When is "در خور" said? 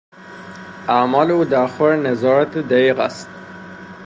1.45-1.95